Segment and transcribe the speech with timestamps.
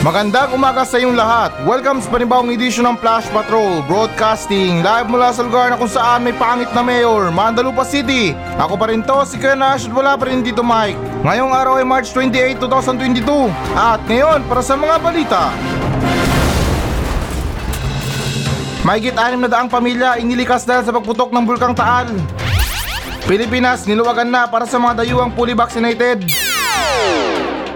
[0.00, 1.52] Magandang umaga sa inyong lahat.
[1.68, 6.24] Welcome sa panibawang edisyon ng Flash Patrol Broadcasting live mula sa lugar na kung saan
[6.24, 8.32] may pangit na mayor, Mandalupa City.
[8.56, 10.96] Ako pa rin to, si Kuya Nash at wala pa rin dito Mike.
[11.20, 13.52] Ngayong araw ay March 28, 2022.
[13.76, 15.52] At ngayon, para sa mga balita.
[18.80, 22.08] Mahigit anim na daang pamilya inilikas dahil sa pagputok ng Bulkang Taal.
[23.28, 26.24] Pilipinas niluwagan na para sa mga dayuhang fully vaccinated.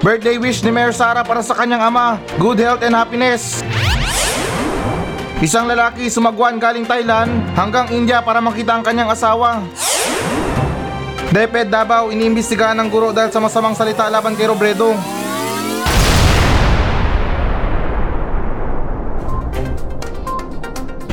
[0.03, 3.63] Birthday wish ni Mayor Sara para sa kanyang ama, good health and happiness.
[5.45, 9.61] Isang lalaki sumagwan galing Thailand hanggang India para makita ang kanyang asawa.
[11.35, 14.95] DepEd Davao iniimbestigahan ng guro dahil sa masamang salita laban kay Robredo.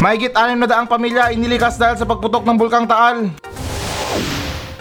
[0.01, 3.29] Mahigit anim na daang pamilya inilikas dahil sa pagputok ng Bulkang Taal.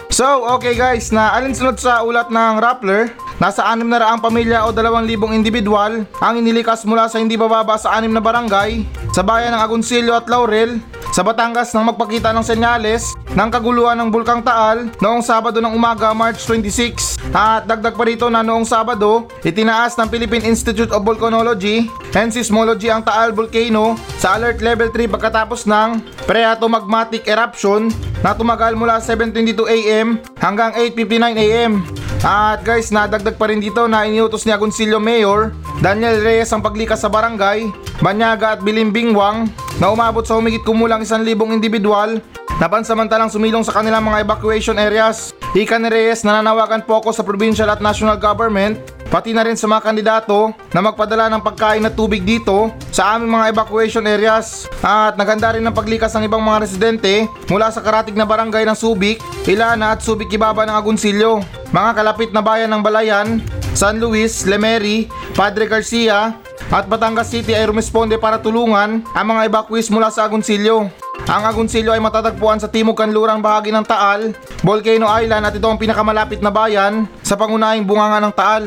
[0.09, 4.69] So, okay guys, na alinsunod sa ulat ng Rappler, nasa anim na raang pamilya o
[4.69, 9.57] dalawang libong individual ang inilikas mula sa hindi bababa sa anim na barangay sa bayan
[9.57, 10.77] ng Agoncillo at Laurel
[11.09, 16.13] sa Batangas nang magpakita ng senyales ng kaguluhan ng Bulkang Taal noong Sabado ng umaga
[16.13, 17.19] March 26.
[17.35, 22.87] At dagdag pa rito na noong Sabado, itinaas ng Philippine Institute of Volcanology and Seismology
[22.87, 27.91] ang Taal Volcano sa Alert Level 3 pagkatapos ng Phreatomagmatic Eruption
[28.23, 31.73] na tumagal mula 7.22 AM hanggang 8.59 AM.
[32.21, 37.01] At guys, nadagdag pa rin dito na iniutos ni Agoncillo Mayor Daniel Reyes ang paglikas
[37.01, 37.65] sa barangay,
[37.97, 39.49] Banyaga at Bilimbingwang
[39.81, 42.21] na umabot sa humigit kumulang isang libong individual
[42.61, 45.33] na pansamantalang sumilong sa kanilang mga evacuation areas.
[45.57, 48.77] Ika ni Reyes nananawagan po ako sa provincial at national government
[49.11, 53.35] pati na rin sa mga kandidato na magpadala ng pagkain at tubig dito sa aming
[53.35, 54.71] mga evacuation areas.
[54.79, 58.77] At naganda rin ng paglikas ng ibang mga residente mula sa karatig na barangay ng
[58.79, 61.43] Subic, Ilana at Subic Ibaba ng Agoncillo.
[61.75, 63.43] Mga kalapit na bayan ng Balayan,
[63.75, 66.39] San Luis, Lemery, Padre Garcia
[66.71, 70.87] at Batangas City ay rumisponde para tulungan ang mga evacuees mula sa Agoncillo.
[71.27, 75.79] Ang Agoncillo ay matatagpuan sa timog kanlurang bahagi ng Taal, Volcano Island at ito ang
[75.79, 78.63] pinakamalapit na bayan sa pangunahing bunganga ng Taal.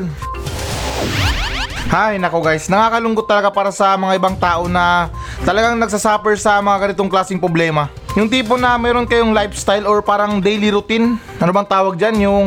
[1.92, 5.12] Hay nako guys, nakakalungkot talaga para sa mga ibang tao na
[5.44, 7.92] talagang nagsasuffer sa mga ganitong klaseng problema.
[8.16, 12.46] Yung tipo na meron kayong lifestyle or parang daily routine, ano bang tawag dyan, yung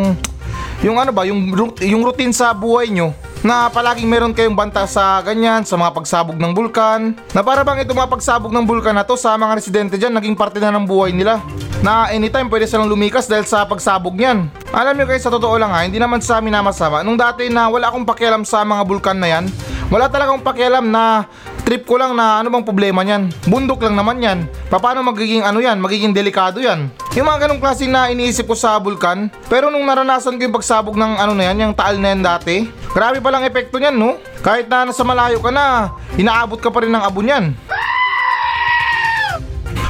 [0.82, 3.14] yung ano ba, yung, yung routine sa buhay nyo
[3.46, 7.86] na palaging meron kayong banta sa ganyan, sa mga pagsabog ng bulkan, na para bang
[7.86, 10.86] ito mga pagsabog ng bulkan na to sa mga residente dyan, naging parte na ng
[10.88, 11.42] buhay nila.
[11.86, 14.50] Na anytime pwede silang lumikas dahil sa pagsabog niyan.
[14.74, 17.06] Alam nyo guys, sa totoo lang ha, hindi naman sa amin na masama.
[17.06, 19.46] Nung dati na wala akong pakialam sa mga bulkan na yan,
[19.88, 21.30] wala talagang pakialam na
[21.68, 23.28] trip ko lang na ano bang problema niyan.
[23.44, 24.48] Bundok lang naman yan.
[24.72, 26.88] Paano magiging ano yan, magiging delikado yan.
[27.12, 30.96] Yung mga ganong klase na iniisip ko sa bulkan, pero nung naranasan ko yung pagsabog
[30.96, 34.16] ng ano na yan, yung taal na yan dati, grabe palang epekto niyan no?
[34.40, 37.52] Kahit na nasa malayo ka na, inaabot ka pa rin ng abo niyan.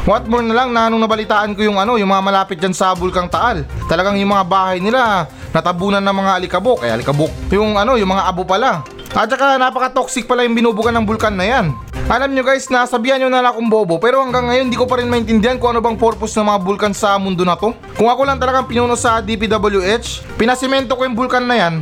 [0.09, 2.97] What more na lang na nung nabalitaan ko yung ano, yung mga malapit dyan sa
[2.97, 3.69] Bulkang Taal.
[3.85, 6.79] Talagang yung mga bahay nila, natabunan ng mga alikabok.
[6.87, 8.87] Eh alikabok, yung ano, yung mga abo pala.
[9.17, 11.73] At saka napaka-toxic pala yung binubugan ng bulkan na yan.
[12.05, 15.01] Alam nyo guys, nasabihan nyo na lang akong bobo pero hanggang ngayon di ko pa
[15.01, 17.73] rin maintindihan kung ano bang purpose ng mga bulkan sa mundo na to.
[17.97, 21.73] Kung ako lang talagang pinuno sa DPWH, pinasimento ko yung bulkan na yan.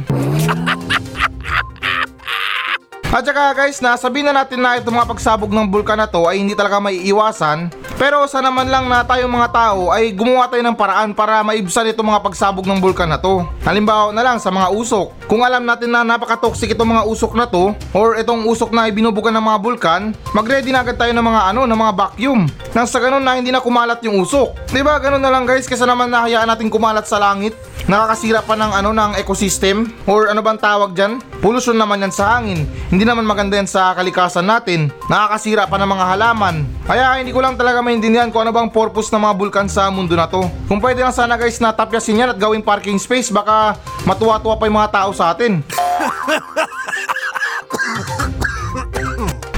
[3.11, 6.39] At saka guys, nasabihin na natin na itong mga pagsabog ng bulkan na to ay
[6.39, 7.67] hindi talaga may iwasan.
[7.95, 11.87] Pero sana man lang na tayong mga tao ay gumawa tayo ng paraan para maibsan
[11.95, 13.47] itong mga pagsabog ng bulkan na to.
[13.63, 15.15] Halimbawa na lang sa mga usok.
[15.31, 19.31] Kung alam natin na napaka-toxic itong mga usok na to or itong usok na ibinubugan
[19.39, 20.01] ng mga bulkan,
[20.35, 22.41] mag-ready na agad tayo ng mga ano, ng mga vacuum.
[22.75, 24.75] Nang sa ganun na hindi na kumalat yung usok.
[24.75, 24.99] 'Di ba?
[24.99, 27.55] Ganun na lang guys kasi naman nahayaan natin kumalat sa langit.
[27.85, 31.21] Nakakasira pa ng ano ng ecosystem or ano bang tawag diyan?
[31.37, 32.65] Pollution naman yan sa hangin.
[32.89, 34.89] Hindi naman maganda yan sa kalikasan natin.
[35.05, 36.65] Nakakasira pa ng mga halaman.
[36.81, 40.17] Kaya hindi ko lang talaga maintindihan kung ano bang purpose ng mga bulkan sa mundo
[40.17, 40.49] na to.
[40.65, 44.65] Kung pwede lang sana guys na tapyasin yan at gawing parking space baka matuwa-tuwa pa
[44.65, 45.61] yung mga tao sa atin.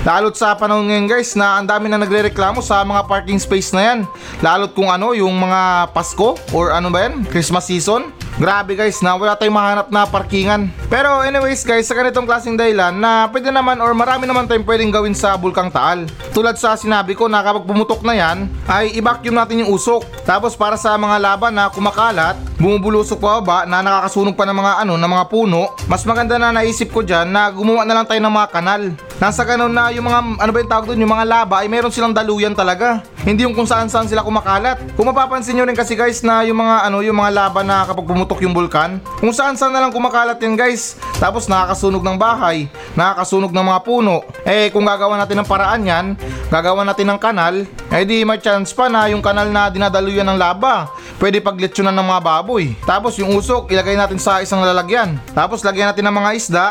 [0.08, 3.92] Lalo't sa panahon ngayon guys na ang dami na nagrereklamo sa mga parking space na
[3.92, 4.00] yan.
[4.40, 8.16] Lalo't kung ano yung mga Pasko or ano ba yan, Christmas season.
[8.40, 10.72] Grabe guys na wala tayong mahanap na parkingan.
[10.88, 14.96] Pero anyways guys, sa ganitong klaseng dahilan na pwede naman or marami naman tayong pwedeng
[14.96, 16.08] gawin sa Bulkang Taal.
[16.32, 20.08] Tulad sa sinabi ko na kapag pumutok na yan, ay i-vacuum natin yung usok.
[20.24, 24.74] Tapos para sa mga laban na kumakalat, bumubulusok pa ba na nakakasunog pa ng mga
[24.88, 28.24] ano, ng mga puno, mas maganda na naisip ko dyan na gumawa na lang tayo
[28.24, 28.84] ng mga kanal.
[29.18, 31.94] Nasa ganun na yung mga, ano ba yung tawag doon, yung mga lava ay meron
[31.94, 33.02] silang daluyan talaga.
[33.26, 34.96] Hindi yung kung saan saan sila kumakalat.
[34.96, 38.08] Kung mapapansin nyo rin kasi guys na yung mga ano, yung mga lava na kapag
[38.08, 40.96] pumutok yung bulkan, kung saan saan na lang kumakalat yan guys.
[41.18, 44.22] Tapos nakakasunog ng bahay, nakakasunog ng mga puno.
[44.46, 46.06] Eh kung gagawa natin ng paraan yan,
[46.48, 47.56] gagawa natin ng kanal,
[47.92, 50.88] eh di may chance pa na yung kanal na dinadaluyan ng lava.
[51.18, 52.78] Pwede paglitsyonan ng mga baboy.
[52.86, 55.18] Tapos yung usok, ilagay natin sa isang lalagyan.
[55.34, 56.66] Tapos lagyan natin ng mga isda.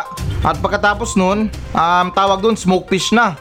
[0.47, 3.35] At pagkatapos nun, um, tawag dun smoke fish na.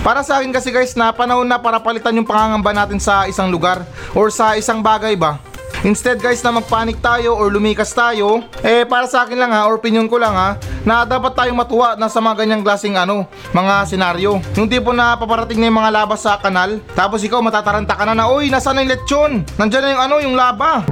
[0.00, 3.52] Para sa akin kasi guys na panahon na para palitan yung pangangamba natin sa isang
[3.52, 3.84] lugar
[4.16, 5.36] or sa isang bagay ba.
[5.84, 9.80] Instead guys na magpanik tayo or lumikas tayo, eh para sa akin lang ha, or
[9.80, 13.88] opinion ko lang ha, na dapat tayong matuwa na sa mga ganyang klaseng ano, mga
[13.88, 14.44] senaryo.
[14.56, 18.12] Yung tipo na paparating na yung mga laba sa kanal, tapos ikaw matataranta ka na
[18.12, 19.32] na, oy, nasa na yung lechon?
[19.56, 20.84] Nandiyan na yung ano, yung laba.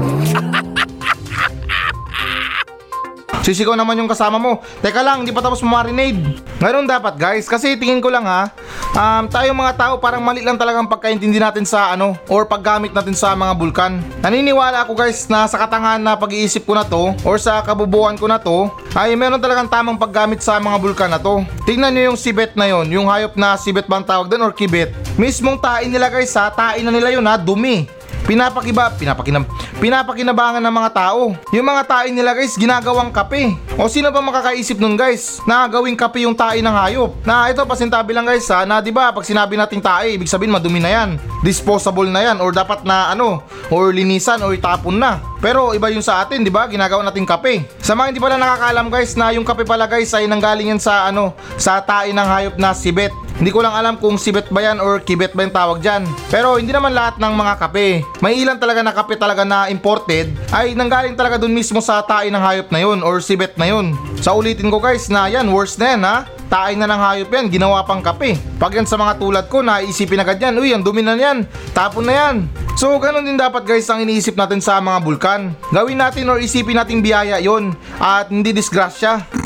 [3.43, 4.61] Sisigaw naman yung kasama mo.
[4.83, 6.43] Teka lang, hindi pa tapos marinade.
[6.59, 8.51] Ngayon dapat guys, kasi tingin ko lang ha,
[8.99, 13.15] um, tayo mga tao parang mali lang talagang pagkaintindi natin sa ano, or paggamit natin
[13.15, 14.03] sa mga bulkan.
[14.21, 18.27] Naniniwala ako guys na sa katangahan na pag-iisip ko na to, or sa kabubuan ko
[18.27, 18.67] na to,
[18.99, 21.47] ay meron talagang tamang paggamit sa mga bulkan na to.
[21.63, 24.91] Tingnan nyo yung sibet na yon, yung hayop na sibet bang tawag doon or kibet.
[25.15, 27.98] Mismong tain nila guys ha, tain na nila yun ha, dumi
[28.29, 29.49] pinapakiba, pinapakinab,
[29.81, 31.33] pinapakinabangan ng mga tao.
[31.49, 33.57] Yung mga tain nila guys, ginagawang kape.
[33.81, 37.17] O sino ba makakaisip nun guys, na gawing kape yung tain ng hayop?
[37.25, 40.53] Na ito, pasintabi lang guys ha, na di ba pag sinabi nating tae, ibig sabihin
[40.53, 41.17] madumi na yan.
[41.41, 43.41] Disposable na yan, or dapat na ano,
[43.73, 45.25] or linisan, or itapon na.
[45.39, 46.67] Pero iba yung sa atin, di ba?
[46.67, 47.65] Ginagawa nating kape.
[47.81, 51.09] Sa mga hindi pala nakakaalam guys, na yung kape pala guys ay nanggaling yan sa
[51.09, 53.15] ano, sa tain ng hayop na sibet.
[53.39, 56.03] Hindi ko lang alam kung sibet ba yan or kibet ba yung tawag dyan.
[56.27, 58.03] Pero hindi naman lahat ng mga kape.
[58.19, 62.35] May ilan talaga na kape talaga na imported ay nanggaling talaga dun mismo sa tae
[62.35, 63.95] ng hayop na yun or sibet na yun.
[64.19, 66.17] Sa ulitin ko guys na yan, worse na yan ha.
[66.51, 68.35] Tae na ng hayop yan, ginawa pang kape.
[68.59, 71.45] Pag yan sa mga tulad ko, naisipin agad yan, uy, ang dumi na yan,
[71.77, 72.49] tapon na yan.
[72.75, 75.53] So, ganun din dapat guys ang iniisip natin sa mga bulkan.
[75.71, 79.38] Gawin natin or isipin natin biyaya yon at hindi disgrasya.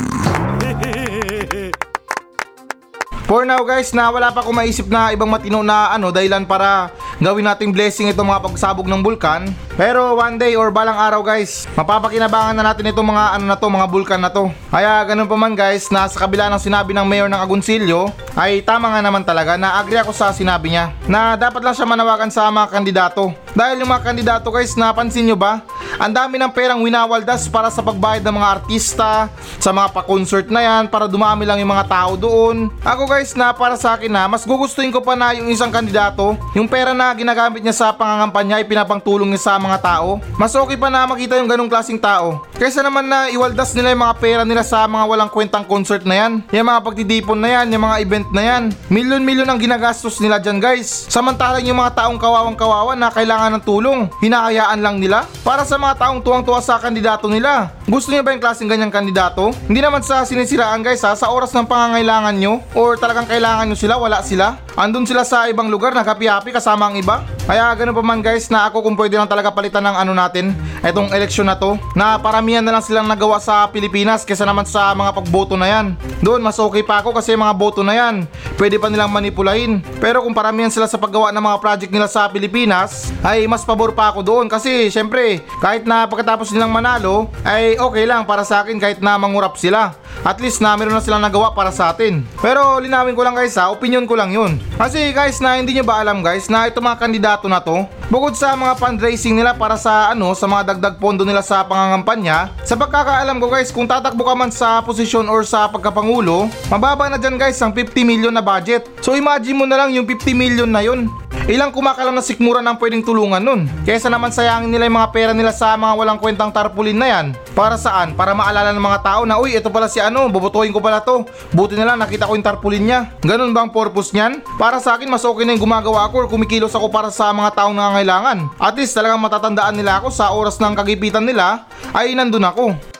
[3.23, 6.91] For now guys na wala pa akong maisip na ibang matino na ano dahilan para
[7.21, 9.49] gawin nating blessing itong mga pagsabog ng bulkan.
[9.73, 13.67] Pero one day or balang araw guys, mapapakinabangan na natin itong mga ano na to,
[13.69, 14.49] mga bulkan na to.
[14.69, 18.65] Kaya ganun pa man guys, na sa kabila ng sinabi ng mayor ng Agoncillo, ay
[18.65, 22.33] tama nga naman talaga na agree ako sa sinabi niya na dapat lang siya manawagan
[22.33, 23.33] sa mga kandidato.
[23.53, 25.61] Dahil yung mga kandidato guys, napansin nyo ba?
[26.01, 29.29] Ang dami ng perang winawaldas para sa pagbayad ng mga artista,
[29.61, 32.73] sa mga pa-concert na yan, para dumami lang yung mga tao doon.
[32.81, 36.33] Ako guys na para sa akin na, mas gugustuhin ko pa na yung isang kandidato,
[36.57, 40.19] yung pera na ginagamit niya sa pangangampanya ay pinapangtulong niya sa mga tao.
[40.35, 42.45] Mas okay pa na makita yung ganong klaseng tao.
[42.57, 46.15] Kaysa naman na iwaldas nila yung mga pera nila sa mga walang kwentang concert na
[46.15, 46.33] yan.
[46.49, 48.63] Yung mga pagtitipon na yan, yung mga event na yan.
[48.87, 51.05] Milyon-milyon ang ginagastos nila dyan guys.
[51.11, 55.27] Samantalang yung mga taong kawawang kawawa na kailangan ng tulong, hinahayaan lang nila.
[55.43, 57.75] Para sa mga taong tuwang-tuwa sa kandidato nila.
[57.83, 59.51] Gusto niyo ba yung klaseng ganyang kandidato?
[59.67, 63.75] Hindi naman sa sinisiraan guys ha, sa oras ng pangangailangan nyo or talagang kailangan nyo
[63.75, 64.62] sila, wala sila.
[64.73, 67.21] Andun sila sa ibang lugar, nakapi-happy kasama ang iba.
[67.45, 70.57] Kaya ganun pa man guys na ako kung pwede lang talaga palitan ng ano natin,
[70.81, 74.95] etong eleksyon na to, na paramihan na lang silang nagawa sa Pilipinas kesa naman sa
[74.97, 75.93] mga pagboto na yan.
[76.25, 78.25] Doon mas okay pa ako kasi mga boto na yan,
[78.57, 79.83] pwede pa nilang manipulahin.
[80.01, 83.93] Pero kung paramihan sila sa paggawa ng mga project nila sa Pilipinas, ay mas pabor
[83.93, 88.65] pa ako doon kasi syempre kahit na pagkatapos nilang manalo, ay okay lang para sa
[88.65, 89.93] akin kahit na mangurap sila.
[90.21, 92.21] At least na meron na silang nagawa para sa atin.
[92.37, 94.61] Pero linawin ko lang guys ha, opinion ko lang yun.
[94.77, 98.37] Kasi guys na hindi nyo ba alam guys na itong mga kandidato na to, bukod
[98.37, 102.77] sa mga fundraising nila para sa ano, sa mga dagdag pondo nila sa pangangampanya, sa
[102.77, 107.35] pagkakaalam ko guys, kung tatakbo ka man sa posisyon or sa pagkapangulo, mababa na dyan
[107.35, 108.85] guys ang 50 million na budget.
[109.01, 111.09] So imagine mo na lang yung 50 million na yun.
[111.43, 113.67] Ilang kumakalam na sikmura ng pwedeng tulungan nun.
[113.83, 117.25] Kesa naman sayangin nila yung mga pera nila sa mga walang kwentang tarpulin na yan.
[117.51, 118.15] Para saan?
[118.15, 121.27] Para maalala ng mga tao na, uy, ito pala si ano, bobotohin ko pala to.
[121.51, 122.99] Buti na lang nakita ko yung tarpulin niya.
[123.27, 124.39] Ganun ba ang purpose niyan?
[124.55, 127.59] Para sa akin, mas okay na yung gumagawa ako or kumikilos ako para sa mga
[127.59, 128.47] taong nangangailangan.
[128.55, 132.92] At least talagang matatandaan nila ako sa oras ng kagipitan nila, ay nandun ako.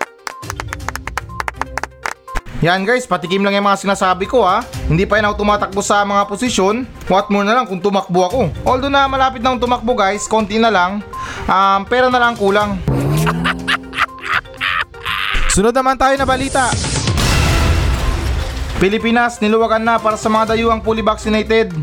[2.63, 4.63] Yan guys, patikim lang yung mga sinasabi ko ha.
[4.87, 6.87] Hindi pa yun ako tumatakbo sa mga posisyon.
[7.11, 8.41] What more na lang kung tumakbo ako.
[8.63, 11.03] Although na malapit na akong tumakbo guys, konti na lang.
[11.43, 12.79] Um, pera na lang kulang.
[15.59, 16.71] Sunod naman tayo na balita.
[18.79, 21.75] Pilipinas, niluwagan na para sa mga dayuhang fully vaccinated.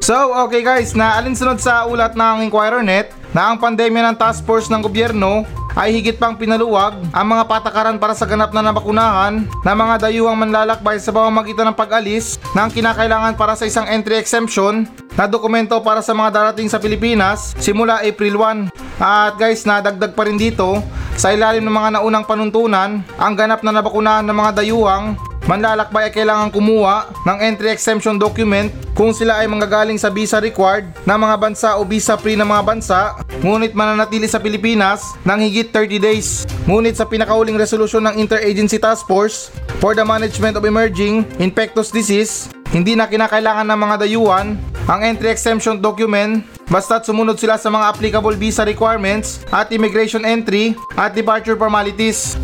[0.00, 4.48] So, okay guys, na alinsunod sa ulat ng Inquirer Net na ang pandemya ng task
[4.48, 5.44] force ng gobyerno
[5.76, 10.40] ay higit pang pinaluwag ang mga patakaran para sa ganap na nabakunahan ng mga dayuhang
[10.40, 16.00] manlalakbay sa pamamagitan ng pag-alis ng kinakailangan para sa isang entry exemption na dokumento para
[16.00, 18.72] sa mga darating sa Pilipinas simula April 1.
[18.96, 20.80] At guys, nadagdag pa rin dito
[21.16, 25.16] sa ilalim ng mga naunang panuntunan ang ganap na nabakunahan ng mga dayuhang
[25.46, 28.66] Manlalakbay ay kailangan kumuha ng entry exemption document
[28.98, 32.62] kung sila ay manggagaling sa visa required ng mga bansa o visa free ng mga
[32.66, 33.14] bansa
[33.46, 36.42] ngunit mananatili sa Pilipinas ng higit 30 days.
[36.66, 42.50] Ngunit sa pinakauling resolusyon ng Interagency Task Force for the Management of Emerging Infectious Disease,
[42.74, 44.58] hindi na kinakailangan ng mga dayuhan
[44.90, 50.74] ang entry exemption document basta't sumunod sila sa mga applicable visa requirements at immigration entry
[50.98, 52.34] at departure formalities.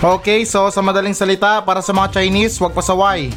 [0.00, 3.28] Okay, so sa madaling salita, para sa mga Chinese, huwag pasaway.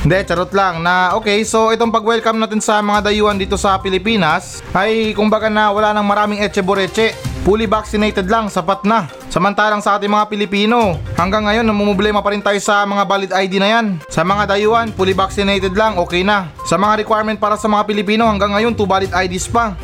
[0.00, 4.64] Hindi, charot lang na okay, so itong pag-welcome natin sa mga dayuhan dito sa Pilipinas
[4.72, 7.12] ay kumbaga na wala nang maraming etche boreche.
[7.44, 9.12] Fully vaccinated lang, sapat na.
[9.28, 13.60] Samantalang sa ating mga Pilipino, hanggang ngayon namumblema pa rin tayo sa mga valid ID
[13.60, 13.86] na yan.
[14.08, 16.48] Sa mga dayuhan, fully vaccinated lang, okay na.
[16.64, 19.76] Sa mga requirement para sa mga Pilipino, hanggang ngayon 2 valid IDs pa.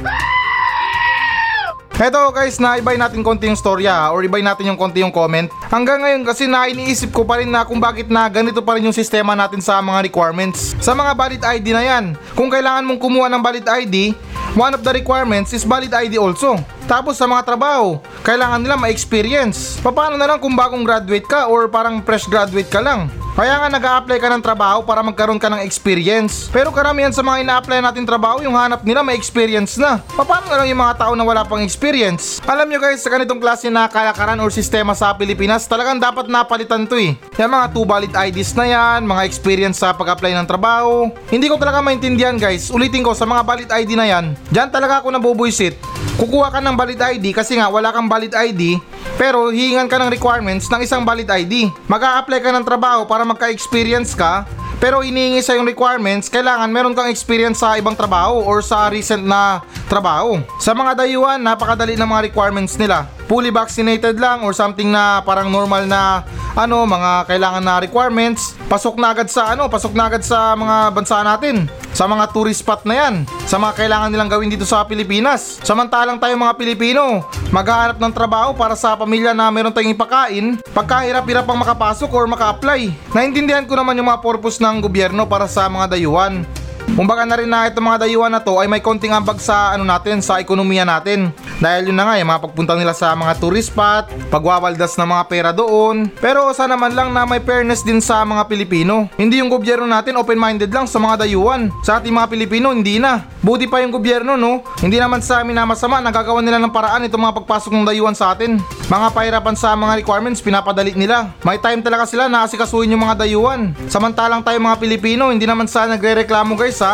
[1.98, 5.50] Heto guys, naibay natin konti yung storya or ibay natin yung konti yung comment.
[5.66, 8.86] Hanggang ngayon kasi na iniisip ko pa rin na kung bakit na ganito pa rin
[8.86, 10.78] yung sistema natin sa mga requirements.
[10.78, 14.14] Sa mga valid ID na yan, kung kailangan mong kumuha ng valid ID,
[14.54, 16.56] one of the requirements is valid ID also.
[16.88, 19.76] Tapos sa mga trabaho, kailangan nila ma-experience.
[19.84, 23.12] Paano na lang kung bagong graduate ka or parang fresh graduate ka lang?
[23.38, 26.50] Kaya nga nag apply ka ng trabaho para magkaroon ka ng experience.
[26.50, 30.02] Pero karamihan sa mga ina-apply natin trabaho, yung hanap nila may experience na.
[30.18, 32.42] Paano na lang yung mga tao na wala pang experience?
[32.50, 36.82] Alam nyo guys, sa ganitong klase na kalakaran or sistema sa Pilipinas, talagang dapat napalitan
[36.90, 37.14] to eh.
[37.38, 41.06] Yung mga two valid IDs na yan, mga experience sa pag-apply ng trabaho.
[41.30, 42.74] Hindi ko talaga maintindihan guys.
[42.74, 45.78] Ulitin ko, sa mga valid ID na yan, dyan talaga ako nabubuisit.
[46.18, 48.78] Kukuha ka ng valid ID kasi nga wala kang valid ID
[49.14, 51.70] pero hihingan ka ng requirements ng isang valid ID.
[51.86, 54.46] Mag-a-apply ka ng trabaho para magka-experience ka
[54.78, 59.26] pero inihingi sa yung requirements, kailangan meron kang experience sa ibang trabaho or sa recent
[59.26, 59.58] na
[59.90, 60.38] trabaho.
[60.62, 63.10] Sa mga dayuhan, napakadali ng mga requirements nila.
[63.28, 66.24] Fully vaccinated lang or something na parang normal na
[66.56, 68.56] ano, mga kailangan na requirements.
[68.72, 71.68] Pasok na agad sa ano, pasok na agad sa mga bansa natin.
[71.92, 73.14] Sa mga tourist spot na yan.
[73.44, 75.60] Sa mga kailangan nilang gawin dito sa Pilipinas.
[75.60, 81.44] Samantalang tayo mga Pilipino, maghahanap ng trabaho para sa pamilya na meron tayong ipakain, pagkahirap-hirap
[81.44, 82.96] pang makapasok or maka-apply.
[83.12, 86.48] Naintindihan ko naman yung mga purpose ng gobyerno para sa mga dayuhan.
[86.98, 89.86] Kumbaga na rin na itong mga dayuhan na to ay may konting ambag sa ano
[89.86, 91.30] natin, sa ekonomiya natin.
[91.62, 95.24] Dahil yun na nga, yung mga pagpunta nila sa mga tourist spot, pagwawaldas ng mga
[95.30, 96.10] pera doon.
[96.18, 99.06] Pero sana man lang na may fairness din sa mga Pilipino.
[99.14, 101.70] Hindi yung gobyerno natin open-minded lang sa mga dayuhan.
[101.86, 103.22] Sa ating mga Pilipino, hindi na.
[103.46, 104.66] Buti pa yung gobyerno, no?
[104.82, 108.18] Hindi naman sa amin na masama, nagagawa nila ng paraan itong mga pagpasok ng dayuhan
[108.18, 108.58] sa atin.
[108.90, 111.30] Mga pahirapan sa mga requirements, pinapadali nila.
[111.46, 113.70] May time talaga sila na asikasuhin yung mga dayuhan.
[113.86, 116.87] Samantalang tayo mga Pilipino, hindi naman sa nagre-reklamo guys ha.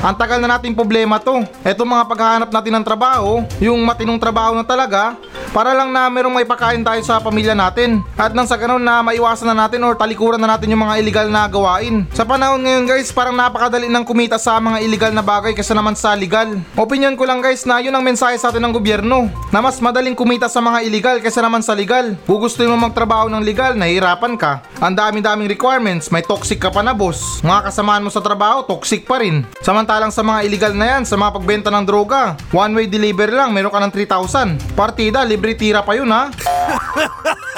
[0.00, 1.42] Ang tagal na nating problema to.
[1.66, 5.18] Eto mga paghahanap natin ng trabaho, yung matinong trabaho na talaga,
[5.50, 8.02] para lang na merong may pakain tayo sa pamilya natin.
[8.14, 11.26] At nang sa ganun na maiwasan na natin or talikuran na natin yung mga illegal
[11.28, 12.06] na gawain.
[12.14, 15.98] Sa panahon ngayon guys, parang napakadali ng kumita sa mga illegal na bagay kaysa naman
[15.98, 16.58] sa legal.
[16.78, 19.30] Opinion ko lang guys na yun ang mensahe sa atin ng gobyerno.
[19.50, 22.14] Na mas madaling kumita sa mga illegal kaysa naman sa legal.
[22.24, 24.62] Gugustuhin mo magtrabaho ng legal, nahihirapan ka.
[24.80, 27.42] Ang dami-daming requirements, may toxic ka pa na boss.
[27.42, 29.42] Mga kasamaan mo sa trabaho, toxic pa rin.
[29.60, 33.50] Samantalang sa mga illegal na yan, sa mga pagbenta ng droga, one way delivery lang,
[33.50, 34.78] meron ka ng 3,000.
[34.78, 36.30] Partida, libre tira pa yun ha.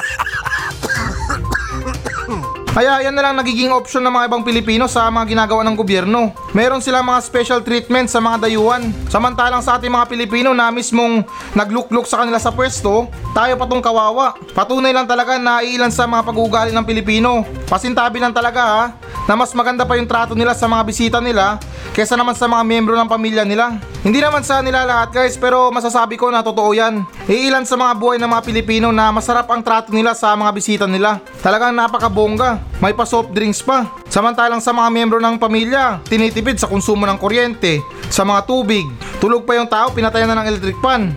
[2.73, 6.33] Kaya yan na lang nagiging option ng mga ibang Pilipino sa mga ginagawa ng gobyerno.
[6.57, 8.88] Meron silang mga special treatment sa mga dayuhan.
[9.12, 11.21] Samantalang sa ating mga Pilipino na mismong
[11.52, 14.33] naglukluk sa kanila sa pwesto, tayo patong kawawa.
[14.57, 17.45] Patunay lang talaga na iilan sa mga pag-uugali ng Pilipino.
[17.69, 18.85] Pasintabi lang talaga ha,
[19.29, 21.61] na mas maganda pa yung trato nila sa mga bisita nila
[21.93, 23.76] kesa naman sa mga miyembro ng pamilya nila.
[24.00, 27.05] Hindi naman sa nila lahat guys pero masasabi ko na totoo yan.
[27.29, 30.85] Iilan sa mga buhay ng mga Pilipino na masarap ang trato nila sa mga bisita
[30.88, 31.21] nila.
[31.45, 32.62] Talagang napakabongga.
[32.83, 33.87] May pa soft drinks pa.
[34.11, 37.78] Samantalang sa mga miyembro ng pamilya, tinitipid sa konsumo ng kuryente,
[38.11, 38.85] sa mga tubig.
[39.23, 41.14] Tulog pa yung tao, pinatayan na ng electric pan.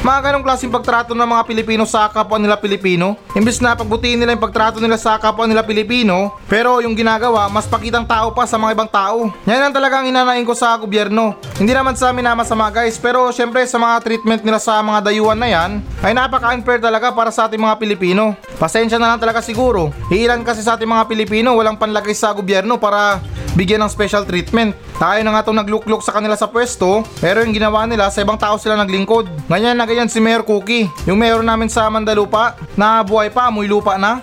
[0.00, 3.20] Mga ganong klaseng pagtrato ng mga Pilipino sa kapwa nila Pilipino.
[3.36, 7.68] Imbis na pagbutihin nila yung pagtrato nila sa kapwa nila Pilipino, pero yung ginagawa, mas
[7.68, 9.28] pakitang tao pa sa mga ibang tao.
[9.44, 11.36] Yan ang talagang inanain ko sa gobyerno.
[11.60, 15.12] Hindi naman sa amin na masama guys, pero syempre sa mga treatment nila sa mga
[15.12, 18.32] dayuhan na yan, ay napaka-unfair talaga para sa ating mga Pilipino.
[18.56, 19.92] Pasensya na lang talaga siguro.
[20.08, 23.20] Iilan kasi sa ating mga Pilipino walang panlagay sa gobyerno para
[23.52, 24.72] bigyan ng special treatment.
[25.00, 28.36] Tayo na nga itong naglukluk sa kanila sa pwesto, pero yung ginawa nila sa ibang
[28.36, 29.26] tao sila naglingkod.
[29.48, 33.66] Ganyan na ganyan si Mayor Cookie, yung mayor namin sa Mandalupa, na buhay pa, amoy
[33.66, 34.22] lupa na.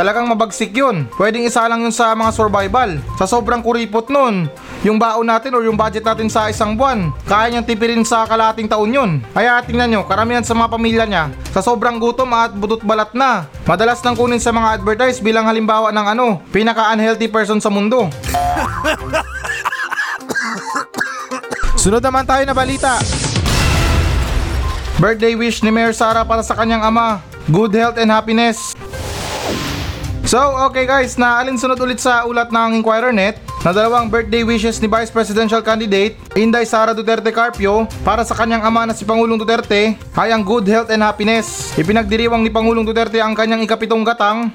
[0.00, 1.04] Talagang mabagsik yun.
[1.20, 2.96] Pwedeng isa lang yun sa mga survival.
[3.20, 4.48] Sa sobrang kuripot nun,
[4.80, 8.70] yung baon natin or yung budget natin sa isang buwan, kaya niyang tipirin sa kalating
[8.70, 9.10] taon yun.
[9.36, 13.44] Kaya tingnan nyo, karamihan sa mga pamilya niya, sa sobrang gutom at budot balat na.
[13.68, 18.08] Madalas nang kunin sa mga advertise bilang halimbawa ng ano, pinaka-unhealthy person sa mundo.
[21.78, 22.98] Sunod naman tayo na balita.
[24.98, 27.22] Birthday wish ni Mayor Sara para sa kanyang ama.
[27.46, 28.74] Good health and happiness.
[30.26, 34.82] So, okay guys, na alinsunod ulit sa ulat ng Inquirer Net na dalawang birthday wishes
[34.82, 39.38] ni Vice Presidential Candidate Inday Sara Duterte Carpio para sa kanyang ama na si Pangulong
[39.38, 41.72] Duterte ay ang good health and happiness.
[41.78, 44.50] Ipinagdiriwang ni Pangulong Duterte ang kanyang ikapitong gatang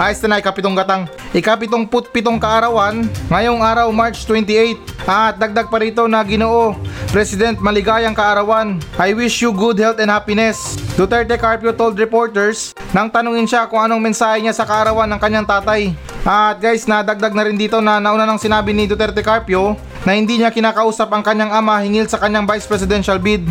[0.00, 1.04] Ayos na ikapitong gatang.
[1.36, 4.80] Ikapitong putpitong kaarawan ngayong araw March 28.
[5.04, 6.74] At dagdag pa rito na ginoo,
[7.12, 8.80] President maligayang kaarawan.
[8.96, 10.80] I wish you good health and happiness.
[10.96, 15.44] Duterte Carpio told reporters nang tanungin siya kung anong mensahe niya sa kaarawan ng kanyang
[15.44, 15.92] tatay.
[16.24, 19.76] At guys, nadagdag na rin dito na nauna nang sinabi ni Duterte Carpio
[20.08, 23.44] na hindi niya kinakausap ang kanyang ama hingil sa kanyang vice presidential bid.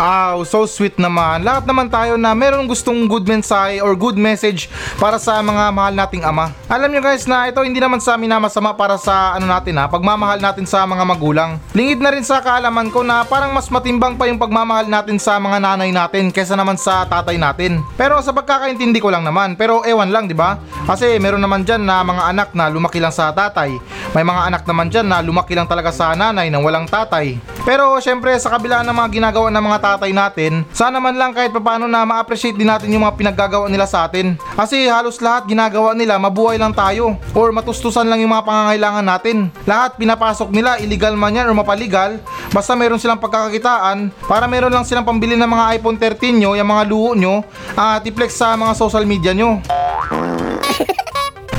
[0.00, 1.44] Wow, so sweet naman.
[1.44, 5.92] Lahat naman tayo na meron gustong good mensahe or good message para sa mga mahal
[5.92, 6.56] nating ama.
[6.72, 9.76] Alam nyo guys na ito hindi naman sa amin na masama para sa ano natin
[9.76, 11.60] ha, pagmamahal natin sa mga magulang.
[11.76, 15.36] Lingid na rin sa kaalaman ko na parang mas matimbang pa yung pagmamahal natin sa
[15.36, 17.84] mga nanay natin kesa naman sa tatay natin.
[18.00, 20.56] Pero sa pagkakaintindi ko lang naman, pero ewan lang, di ba?
[20.88, 23.76] Kasi meron naman dyan na mga anak na lumaki lang sa tatay.
[24.16, 27.36] May mga anak naman dyan na lumaki lang talaga sa nanay nang walang tatay.
[27.68, 31.50] Pero syempre sa kabila ng mga ginagawa ng mga tatay natin, sana man lang kahit
[31.50, 34.38] paano na ma-appreciate din natin yung mga pinaggagawa nila sa atin.
[34.54, 39.36] Kasi halos lahat ginagawa nila mabuhay lang tayo or matustusan lang yung mga pangangailangan natin.
[39.66, 42.22] Lahat pinapasok nila illegal man yan or mapaligal,
[42.54, 46.70] basta meron silang pagkakakitaan para meron lang silang pambili ng mga iPhone 13 nyo, yung
[46.70, 47.34] mga luho nyo,
[47.74, 49.58] at i-flex sa mga social media nyo.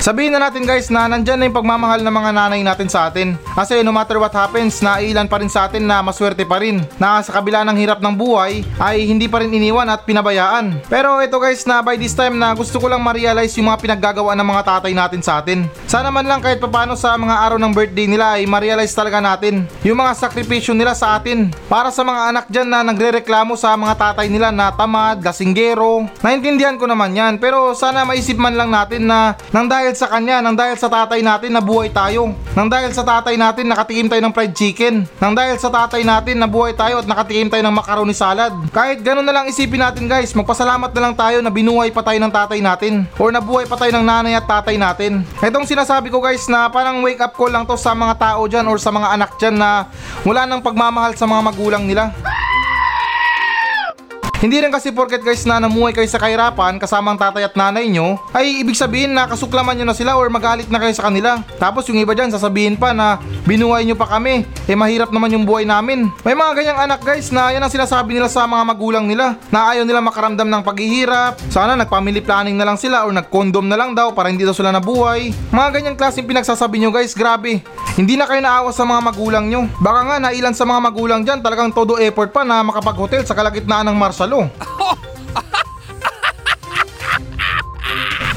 [0.02, 3.38] Sabihin na natin guys na nandyan na yung pagmamahal ng mga nanay natin sa atin.
[3.54, 6.82] Kasi no matter what happens, nailan pa rin sa atin na maswerte pa rin.
[6.98, 10.82] Na sa kabila ng hirap ng buhay, ay hindi pa rin iniwan at pinabayaan.
[10.90, 14.34] Pero ito guys na by this time na gusto ko lang ma-realize yung mga pinaggagawa
[14.34, 15.70] ng mga tatay natin sa atin.
[15.86, 19.70] Sana man lang kahit papano sa mga araw ng birthday nila ay ma-realize talaga natin
[19.86, 21.54] yung mga sakripisyo nila sa atin.
[21.70, 26.10] Para sa mga anak dyan na nagre-reklamo sa mga tatay nila na tamad, lasinggero.
[26.26, 30.44] Naintindihan ko naman yan pero sana maisip man lang natin na nang dahil sa kanya,
[30.44, 32.36] nang dahil sa tatay natin nabuhay tayo.
[32.54, 35.08] Nang dahil sa tatay natin nakatikim tayo ng fried chicken.
[35.18, 38.52] Nang dahil sa tatay natin nabuhay tayo at nakatikim tayo ng macaroni salad.
[38.76, 42.20] Kahit ganun na lang isipin natin guys, magpasalamat na lang tayo na binuhay pa tayo
[42.20, 43.08] ng tatay natin.
[43.16, 45.24] Or nabuhay pa tayo ng nanay at tatay natin.
[45.40, 48.68] Itong sinasabi ko guys na parang wake up call lang to sa mga tao dyan
[48.68, 49.88] or sa mga anak dyan na
[50.28, 52.12] wala nang pagmamahal sa mga magulang nila.
[54.42, 57.86] Hindi rin kasi porket guys na namuhay kayo sa kahirapan kasama ang tatay at nanay
[57.86, 61.46] nyo, ay ibig sabihin na kasuklaman nyo na sila or magalit na kayo sa kanila.
[61.62, 65.46] Tapos yung iba dyan sasabihin pa na binuhay nyo pa kami, eh mahirap naman yung
[65.46, 66.10] buhay namin.
[66.26, 69.78] May mga ganyang anak guys na yan ang sinasabi nila sa mga magulang nila na
[69.78, 73.94] ayaw nila makaramdam ng paghihirap, sana nag-family planning na lang sila or nag-condom na lang
[73.94, 75.30] daw para hindi daw sila nabuhay.
[75.54, 77.62] Mga ganyang klaseng pinagsasabi nyo guys, grabe.
[77.94, 79.70] Hindi na kayo naawa sa mga magulang nyo.
[79.78, 83.86] Baka nga nailan sa mga magulang dyan talagang todo effort pa na makapag-hotel sa kalagitnaan
[83.86, 83.98] ng
[84.32, 84.50] 动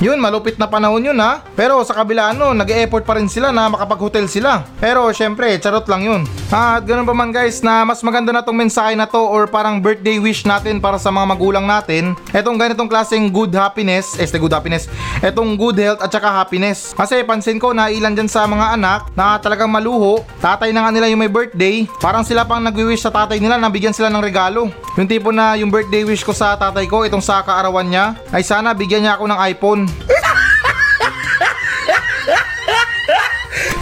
[0.03, 1.47] Yun, malupit na panahon yun ha.
[1.55, 4.67] Pero sa kabila ano, nag-e-effort pa rin sila na makapag-hotel sila.
[4.83, 6.23] Pero syempre, charot lang yun.
[6.51, 9.79] At ganun pa man guys, na mas maganda na tong mensahe na to or parang
[9.79, 12.19] birthday wish natin para sa mga magulang natin.
[12.35, 14.91] Etong ganitong klaseng good happiness, este good happiness,
[15.23, 16.91] etong good health at saka happiness.
[16.95, 20.91] Kasi pansin ko na ilan dyan sa mga anak na talagang maluho, tatay na nga
[20.91, 24.23] nila yung may birthday, parang sila pang nagwi-wish sa tatay nila na bigyan sila ng
[24.23, 24.71] regalo.
[24.95, 28.47] Yung tipo na yung birthday wish ko sa tatay ko, itong sa kaarawan niya, ay
[28.47, 29.83] sana bigyan niya ako ng iPhone.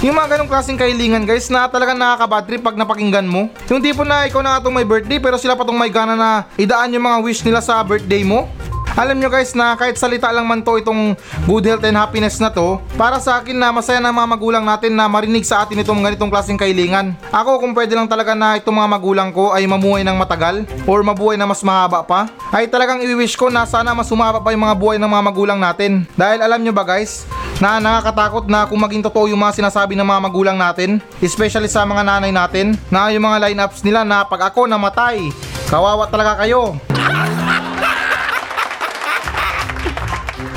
[0.02, 3.46] Yung mga ganong klaseng kahilingan guys na talagang nakakabad trip pag napakinggan mo.
[3.70, 6.50] Yung tipo na ikaw na nga may birthday pero sila pa tong may gana na
[6.58, 8.50] idaan yung mga wish nila sa birthday mo.
[8.92, 11.16] Alam nyo guys na kahit salita lang man to itong
[11.48, 14.92] good health and happiness na to, para sa akin na masaya ng mga magulang natin
[14.92, 17.16] na marinig sa atin itong ganitong klaseng kahilingan.
[17.32, 21.00] Ako kung pwede lang talaga na itong mga magulang ko ay mamuhay ng matagal or
[21.00, 24.68] mabuhay na mas mahaba pa, ay talagang i-wish ko na sana mas humaba pa yung
[24.68, 26.04] mga buhay ng mga magulang natin.
[26.12, 27.24] Dahil alam nyo ba guys,
[27.64, 31.88] na nakakatakot na kung maging totoo yung mga sinasabi ng mga magulang natin, especially sa
[31.88, 35.32] mga nanay natin, na yung mga lineups nila na pag ako namatay,
[35.72, 36.76] kawawa talaga kayo.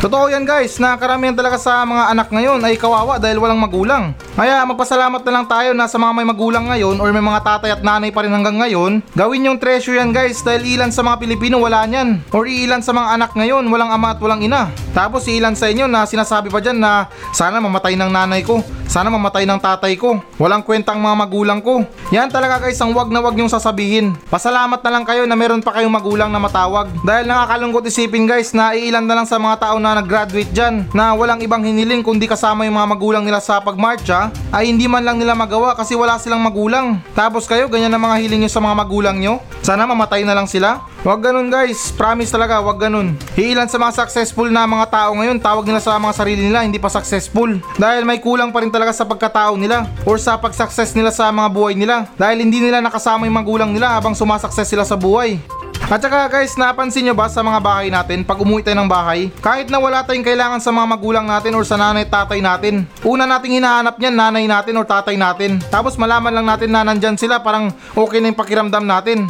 [0.06, 4.14] Totoo yan guys, na karamihan talaga sa mga anak ngayon ay kawawa dahil walang magulang.
[4.36, 7.72] Kaya magpasalamat na lang tayo na sa mga may magulang ngayon or may mga tatay
[7.72, 11.24] at nanay pa rin hanggang ngayon, gawin yung treasure yan guys dahil ilan sa mga
[11.24, 12.20] Pilipino wala niyan.
[12.36, 14.76] Or ilan sa mga anak ngayon walang ama at walang ina.
[14.92, 18.60] Tapos ilan sa inyo na sinasabi pa dyan na sana mamatay ng nanay ko,
[18.92, 21.88] sana mamatay ng tatay ko, walang kwentang mga magulang ko.
[22.12, 24.20] Yan talaga guys ang wag na wag yung sasabihin.
[24.28, 26.92] Pasalamat na lang kayo na meron pa kayong magulang na matawag.
[27.08, 31.16] Dahil nakakalungkot isipin guys na iilan na lang sa mga tao na nag-graduate dyan na
[31.16, 35.18] walang ibang hiniling kundi kasama yung mga magulang nila sa pagmarcha ay hindi man lang
[35.18, 37.02] nila magawa kasi wala silang magulang.
[37.18, 39.44] Tapos kayo ganyan ang mga hiling nyo sa mga magulang nyo?
[39.66, 40.86] Sana mamatay na lang sila?
[41.06, 43.14] Wag ganun guys, promise talaga, wag ganun.
[43.38, 46.82] Hiilan sa mga successful na mga tao ngayon, tawag nila sa mga sarili nila, hindi
[46.82, 47.62] pa successful.
[47.78, 51.50] Dahil may kulang pa rin talaga sa pagkatao nila or sa pag-success nila sa mga
[51.54, 52.10] buhay nila.
[52.18, 55.38] Dahil hindi nila nakasama yung magulang nila habang sumasakses sila sa buhay.
[55.86, 59.30] At saka guys, napansin nyo ba sa mga bahay natin, pag umuwi tayo ng bahay,
[59.38, 62.90] kahit na wala tayong kailangan sa mga magulang natin or sa nanay at tatay natin,
[63.06, 65.62] una nating hinahanap niyan nanay natin or tatay natin.
[65.70, 69.30] Tapos malaman lang natin na nandyan sila, parang okay na yung pakiramdam natin.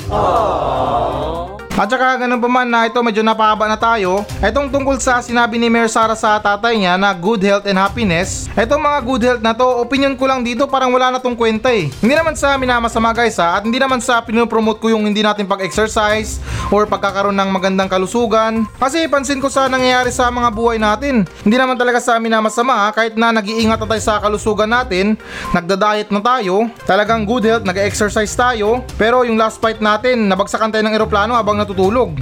[1.75, 4.23] At saka ganun pa man na ito medyo napahaba na tayo.
[4.39, 8.47] Itong tungkol sa sinabi ni Mayor Sara sa tatay niya na good health and happiness.
[8.55, 11.75] Itong mga good health na to, opinion ko lang dito parang wala na tong kwenta
[11.75, 11.91] eh.
[11.99, 15.43] Hindi naman sa minamasama guys ha, at hindi naman sa pinopromote ko yung hindi natin
[15.51, 16.39] pag-exercise
[16.71, 18.63] or pagkakaroon ng magandang kalusugan.
[18.79, 21.27] Kasi pansin ko sa nangyayari sa mga buhay natin.
[21.43, 25.19] Hindi naman talaga sa minamasama ha, kahit na nag-iingat na tayo sa kalusugan natin,
[25.51, 30.87] nagda-diet na tayo, talagang good health, nag-exercise tayo, pero yung last fight natin, nabagsakan tayo
[30.87, 32.13] ng eroplano habang natutulog.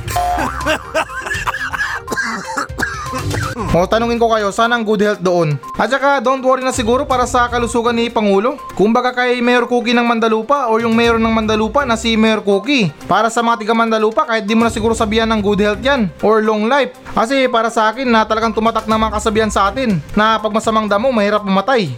[3.73, 5.57] O tanungin ko kayo, saan ang good health doon?
[5.77, 8.57] At saka don't worry na siguro para sa kalusugan ni Pangulo.
[8.77, 12.93] Kumbaga kay Mayor Cookie ng Mandalupa o yung Mayor ng Mandalupa na si Mayor Cookie.
[13.09, 16.09] Para sa mga tiga Mandalupa kahit di mo na siguro sabihan ng good health yan
[16.21, 16.93] or long life.
[17.17, 20.85] Kasi para sa akin na talagang tumatak na mga kasabihan sa atin na pag masamang
[20.85, 21.97] damo mahirap mamatay.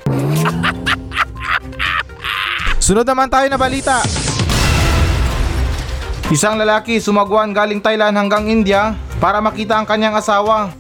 [2.80, 4.00] Sunod naman tayo na balita.
[6.34, 10.74] Isang lalaki sumagwan galing Thailand hanggang India para makita ang kanyang asawa.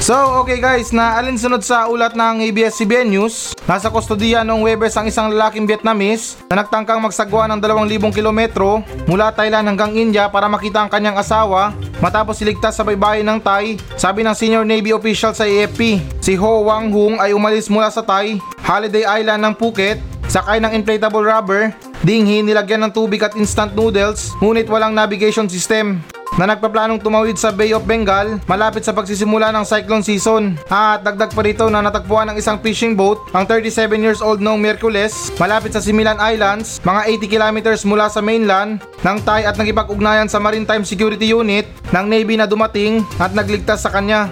[0.00, 5.04] So, okay guys, na alinsunod sa ulat ng ABS-CBN News, nasa kustodiya noong Webes ang
[5.04, 10.80] isang lalaking Vietnamese na nagtangkang magsagwa ng 2,000 kilometro mula Thailand hanggang India para makita
[10.80, 13.80] ang kanyang asawa matapos siligtas sa baybayin ng Thai.
[14.00, 18.00] Sabi ng senior Navy official sa AFP, si Ho Wang Hung ay umalis mula sa
[18.00, 21.72] Thai, Holiday Island ng Phuket, sakay ng inflatable rubber,
[22.04, 27.54] dinghi nilagyan ng tubig at instant noodles, ngunit walang navigation system na nagpaplanong tumawid sa
[27.54, 30.58] Bay of Bengal malapit sa pagsisimula ng cyclone season.
[30.66, 34.58] At dagdag pa rito na natagpuan ng isang fishing boat ang 37 years old noong
[34.58, 40.26] Miyerkules malapit sa Similan Islands, mga 80 kilometers mula sa mainland ng Thai at nagipag-ugnayan
[40.26, 44.26] sa Maritime Security Unit ng Navy na dumating at nagligtas sa kanya.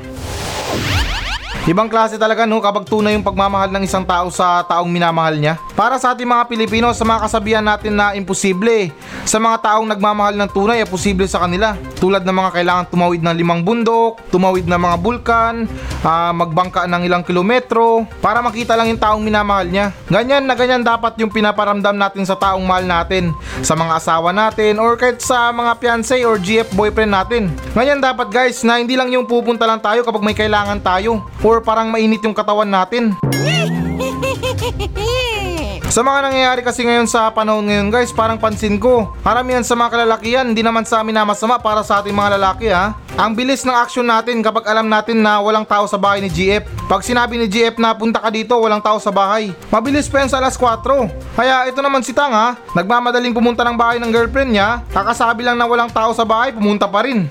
[1.63, 5.63] Ibang klase talaga no kapag tunay yung pagmamahal ng isang tao sa taong minamahal niya.
[5.79, 8.91] Para sa ating mga Pilipino, sa mga kasabihan natin na imposible,
[9.23, 11.79] sa mga taong nagmamahal ng tunay ay posible sa kanila.
[12.03, 15.55] Tulad ng mga kailangan tumawid ng limang bundok, tumawid ng mga bulkan,
[16.03, 19.95] ah, magbangka ng ilang kilometro, para makita lang yung taong minamahal niya.
[20.11, 23.31] Ganyan na ganyan dapat yung pinaparamdam natin sa taong mahal natin,
[23.63, 27.55] sa mga asawa natin, or kahit sa mga fiancé or GF boyfriend natin.
[27.71, 31.23] Ganyan dapat guys, na hindi lang yung pupunta lang tayo kapag may kailangan tayo,
[31.61, 33.13] parang mainit yung katawan natin.
[35.93, 39.93] Sa mga nangyayari kasi ngayon sa panahon ngayon guys, parang pansin ko, karamihan sa mga
[39.93, 42.97] kalalakihan, hindi naman sa amin na masama para sa ating mga lalaki ha.
[43.13, 46.65] Ang bilis ng action natin kapag alam natin na walang tao sa bahay ni GF.
[46.89, 49.53] Pag sinabi ni GF na punta ka dito, walang tao sa bahay.
[49.69, 50.81] Mabilis pa yan sa alas 4.
[51.37, 55.69] Kaya ito naman si Tanga, nagmamadaling pumunta ng bahay ng girlfriend niya, kakasabi lang na
[55.69, 57.29] walang tao sa bahay, pumunta pa rin.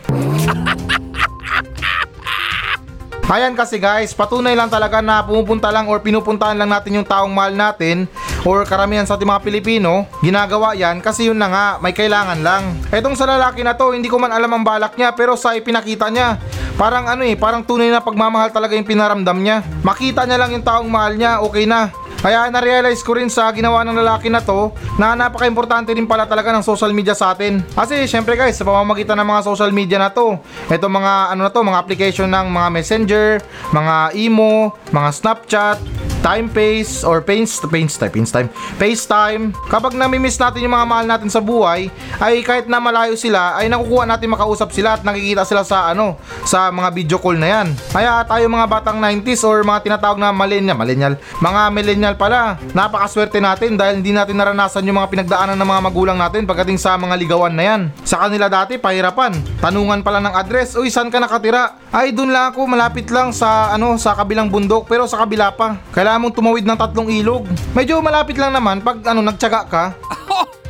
[3.31, 7.31] Ayan kasi guys, patunay lang talaga na pumupunta lang or pinupuntahan lang natin yung taong
[7.31, 8.03] mahal natin
[8.43, 12.75] or karamihan sa ating mga Pilipino, ginagawa yan kasi yun na nga, may kailangan lang.
[12.91, 16.11] Etong sa lalaki na to, hindi ko man alam ang balak niya pero sa ipinakita
[16.11, 16.43] niya,
[16.75, 19.63] parang ano eh, parang tunay na pagmamahal talaga yung pinaramdam niya.
[19.79, 21.87] Makita niya lang yung taong mahal niya, okay na.
[22.21, 24.69] Kaya na-realize ko rin sa ginawa ng lalaki na to
[25.01, 27.65] na napaka-importante rin pala talaga ng social media sa atin.
[27.73, 30.38] Kasi syempre guys, sa pamamagitan ng mga social media na to,
[30.69, 33.27] ito mga ano na to, mga application ng mga messenger,
[33.73, 35.77] mga imo, mga snapchat,
[36.21, 39.43] time pace or pace, pace time, pace time, pace time.
[39.67, 41.89] Kapag namimiss natin yung mga mahal natin sa buhay,
[42.21, 46.15] ay kahit na malayo sila, ay nakukuha natin makausap sila at nakikita sila sa ano,
[46.45, 47.67] sa mga video call na yan.
[47.89, 53.41] Kaya tayo mga batang 90s or mga tinatawag na millennial, millennial, mga millennial pala, napakaswerte
[53.41, 57.17] natin dahil hindi natin naranasan yung mga pinagdaanan ng mga magulang natin pagdating sa mga
[57.17, 57.81] ligawan na yan.
[58.05, 59.34] Sa kanila dati, pahirapan.
[59.57, 61.81] Tanungan pala ng address, uy, saan ka nakatira?
[61.91, 65.79] Ay, dun lang ako, malapit lang sa ano, sa kabilang bundok, pero sa kabila pa.
[65.91, 67.43] Kailangan mong tumawid ng tatlong ilog.
[67.76, 69.84] Medyo malapit lang naman pag ano, nagtyaga ka.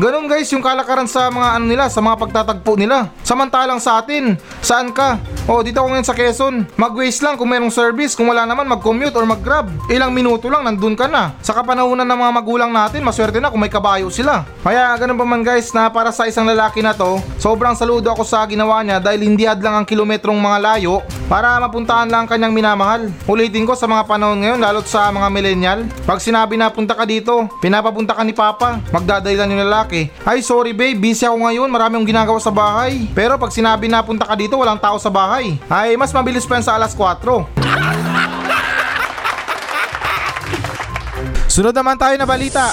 [0.00, 3.12] Ganun guys yung kalakaran sa mga ano nila, sa mga pagtatagpo nila.
[3.20, 4.32] Samantalang sa atin,
[4.64, 5.20] saan ka?
[5.44, 6.64] O dito ako ngayon sa Quezon.
[6.80, 9.68] Mag-waste lang kung merong service, kung wala naman mag-commute or mag-grab.
[9.92, 11.36] Ilang minuto lang nandun ka na.
[11.44, 14.48] Sa kapanahunan ng mga magulang natin, maswerte na kung may kabayo sila.
[14.64, 18.24] Kaya ganun pa man guys na para sa isang lalaki na to, sobrang saludo ako
[18.24, 22.54] sa ginawa niya dahil hindi hadlang ang kilometrong mga layo para mapuntahan lang ang kanyang
[22.54, 23.12] minamahal.
[23.28, 27.04] Ulitin ko sa mga panahon ngayon, lalo't sa mga millennial, pag sinabi na punta ka
[27.04, 29.89] dito, pinapapunta ka ni Papa, magdadahilan yung lalaki.
[30.22, 33.10] Ay sorry babe, busy ako ngayon, marami akong ginagawa sa bahay.
[33.10, 35.58] Pero pag sinabi na punta ka dito, walang tao sa bahay.
[35.66, 37.18] Ay mas mabilis pa yan sa alas 4.
[41.50, 42.70] Sunod naman tayo na balita.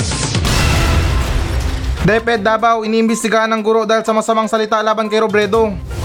[2.05, 5.96] DepEd Davao iniimbestigahan ng guro dahil sa masamang salita laban kay Robredo.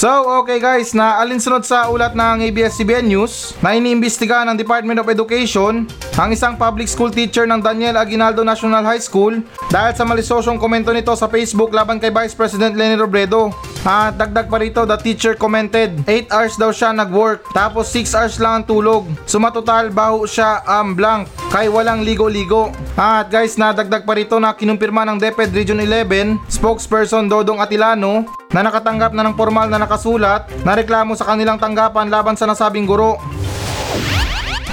[0.00, 0.08] So,
[0.40, 5.84] okay guys, na alinsunod sa ulat ng ABS-CBN News na iniimbestigahan ng Department of Education
[6.16, 10.88] ang isang public school teacher ng Daniel Aguinaldo National High School dahil sa malisosyong komento
[10.96, 13.52] nito sa Facebook laban kay Vice President Leni Robredo.
[13.84, 18.40] At dagdag pa rito, the teacher commented, 8 hours daw siya nag-work, tapos 6 hours
[18.40, 19.04] lang ang tulog.
[19.28, 22.72] Sumatotal baho siya um, blank, kay walang ligo-ligo.
[22.96, 28.66] At guys, nadagdag pa rito na kinumpirma ng DepEd Region 11, spokesperson Dodong Atilano, na
[28.66, 33.18] nakatanggap na ng formal na nakasulat na reklamo sa kanilang tanggapan laban sa nasabing guro.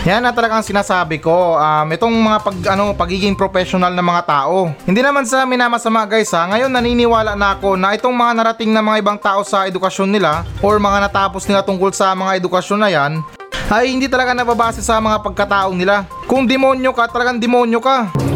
[0.07, 1.59] Yan na talagang sinasabi ko.
[1.59, 4.71] Um, itong mga pag, ano, pagiging professional ng mga tao.
[4.87, 6.47] Hindi naman sa minamasama guys ha.
[6.47, 10.47] Ngayon naniniwala na ako na itong mga narating na mga ibang tao sa edukasyon nila
[10.63, 13.19] or mga natapos nila tungkol sa mga edukasyon na yan
[13.67, 16.07] ay hindi talaga nababase sa mga pagkataong nila.
[16.23, 18.26] Kung demonyo ka, talagang demonyo ka.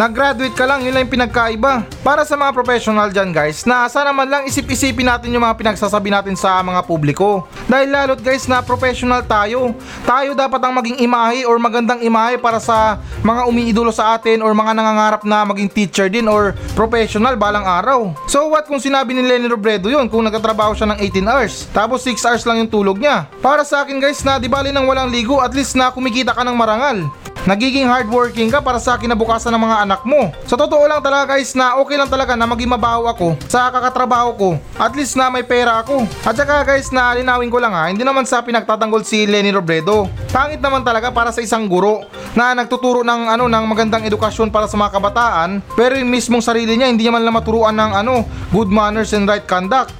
[0.00, 1.84] Nag-graduate ka lang, yun lang yung pinagkaiba.
[2.00, 6.08] Para sa mga professional dyan guys, na sana man lang isip-isipin natin yung mga pinagsasabi
[6.08, 7.44] natin sa mga publiko.
[7.68, 9.76] Dahil lalot guys na professional tayo.
[10.08, 14.56] Tayo dapat ang maging imahe or magandang imahe para sa mga umiidolo sa atin or
[14.56, 18.16] mga nangangarap na maging teacher din or professional balang araw.
[18.24, 22.08] So what kung sinabi ni Lenny Robredo yun kung nagtatrabaho siya ng 18 hours tapos
[22.08, 23.28] 6 hours lang yung tulog niya.
[23.44, 26.40] Para sa akin guys na di bali nang walang ligo at least na kumikita ka
[26.40, 27.04] ng marangal.
[27.50, 30.30] Nagiging hardworking ka para sa kinabukasan ng mga anak mo.
[30.46, 34.30] Sa totoo lang talaga guys na okay lang talaga na maging mabaho ako sa kakatrabaho
[34.38, 34.48] ko.
[34.78, 36.06] At least na may pera ako.
[36.22, 40.06] At saka guys na linawin ko lang ha, hindi naman sa pinagtatanggol si Lenny Robredo.
[40.30, 42.06] Pangit naman talaga para sa isang guro
[42.38, 46.78] na nagtuturo ng ano ng magandang edukasyon para sa mga kabataan pero yung mismong sarili
[46.78, 48.22] niya hindi niya man lang maturuan ng ano
[48.54, 49.90] good manners and right conduct.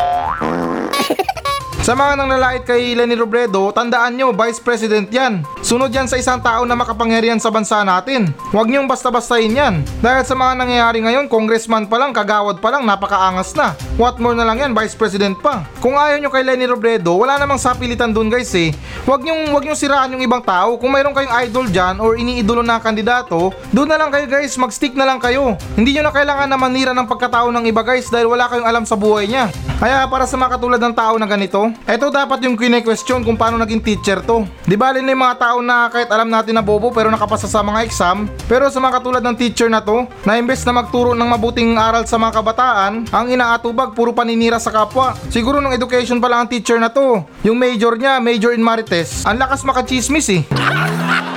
[1.80, 5.40] Sa mga nanlalait kay Lenny Robredo, tandaan nyo, Vice President yan.
[5.64, 8.36] Sunod yan sa isang tao na makapangyarihan sa bansa natin.
[8.52, 9.74] Huwag niyong basta-bastahin yan.
[10.04, 13.72] Dahil sa mga nangyayari ngayon, congressman pa lang, kagawad pa lang, napakaangas na.
[13.96, 15.64] What more na lang yan, Vice President pa.
[15.80, 18.76] Kung ayaw nyo kay Lenny Robredo, wala namang sapilitan dun guys eh.
[19.08, 20.76] Huwag niyong, huwag niyong siraan yung ibang tao.
[20.76, 24.92] Kung mayroon kayong idol dyan or iniidolo na kandidato, doon na lang kayo guys, mag-stick
[24.92, 25.56] na lang kayo.
[25.80, 28.84] Hindi nyo na kailangan na manira ng pagkatao ng iba guys dahil wala kayong alam
[28.84, 29.48] sa buhay niya.
[29.80, 33.58] Kaya para sa mga katulad ng tao na ganito, eto dapat yung kine-question kung paano
[33.60, 34.46] naging teacher to.
[34.64, 37.86] Di ba na mga tao na kahit alam natin na bobo pero nakapasa sa mga
[37.86, 41.78] exam, pero sa mga katulad ng teacher na to, na imbes na magturo ng mabuting
[41.78, 45.14] aral sa mga kabataan, ang inaatubag puro paninira sa kapwa.
[45.30, 47.22] Siguro nung education pa lang ang teacher na to.
[47.46, 50.42] Yung major niya, major in Marites, ang lakas makachismis eh.